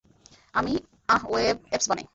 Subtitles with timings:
[0.53, 0.73] আমি,
[1.07, 2.05] আহ, web apps বানাই।